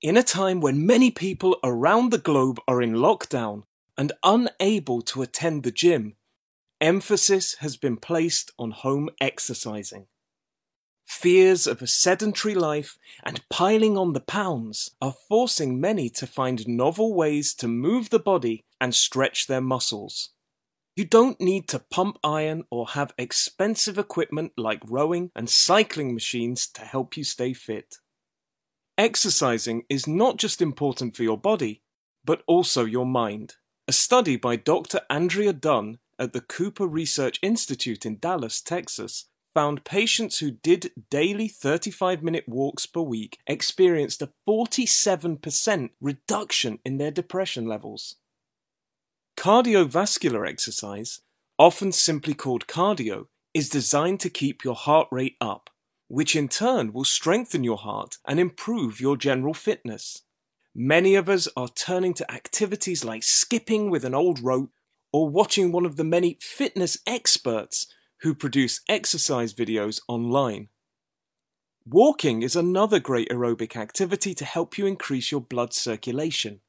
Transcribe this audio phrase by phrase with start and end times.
[0.00, 3.64] In a time when many people around the globe are in lockdown
[3.96, 6.14] and unable to attend the gym,
[6.80, 10.06] emphasis has been placed on home exercising.
[11.04, 16.68] Fears of a sedentary life and piling on the pounds are forcing many to find
[16.68, 20.30] novel ways to move the body and stretch their muscles.
[20.94, 26.68] You don't need to pump iron or have expensive equipment like rowing and cycling machines
[26.68, 27.96] to help you stay fit.
[28.98, 31.82] Exercising is not just important for your body,
[32.24, 33.54] but also your mind.
[33.86, 35.02] A study by Dr.
[35.08, 41.46] Andrea Dunn at the Cooper Research Institute in Dallas, Texas, found patients who did daily
[41.46, 48.16] 35 minute walks per week experienced a 47% reduction in their depression levels.
[49.36, 51.20] Cardiovascular exercise,
[51.56, 55.70] often simply called cardio, is designed to keep your heart rate up,
[56.08, 60.22] which in turn will strengthen your heart and improve your general fitness.
[60.74, 64.70] Many of us are turning to activities like skipping with an old rope
[65.12, 67.86] or watching one of the many fitness experts
[68.22, 70.68] who produce exercise videos online.
[71.86, 76.60] Walking is another great aerobic activity to help you increase your blood circulation.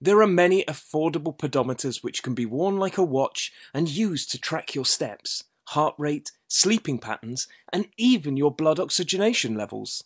[0.00, 4.38] There are many affordable pedometers which can be worn like a watch and used to
[4.38, 10.04] track your steps, heart rate, sleeping patterns, and even your blood oxygenation levels.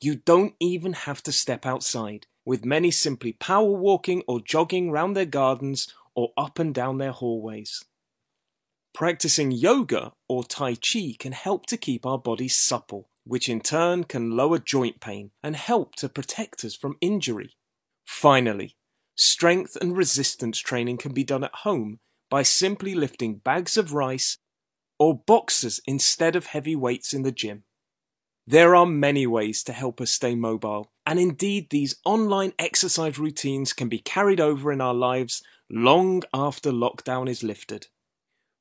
[0.00, 5.16] You don't even have to step outside, with many simply power walking or jogging round
[5.16, 7.84] their gardens or up and down their hallways.
[8.94, 14.04] Practicing yoga or Tai Chi can help to keep our bodies supple, which in turn
[14.04, 17.54] can lower joint pain and help to protect us from injury.
[18.04, 18.74] Finally,
[19.14, 24.38] strength and resistance training can be done at home by simply lifting bags of rice
[24.98, 27.64] or boxes instead of heavy weights in the gym.
[28.46, 33.72] There are many ways to help us stay mobile, and indeed, these online exercise routines
[33.72, 37.88] can be carried over in our lives long after lockdown is lifted.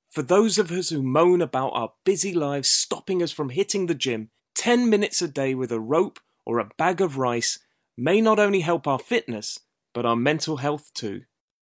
[0.09, 3.95] For those of us who moan about our busy lives stopping us from hitting the
[3.95, 7.59] gym, 10 minutes a day with a rope or a bag of rice
[7.97, 9.59] may not only help our fitness,
[9.93, 11.21] but our mental health too.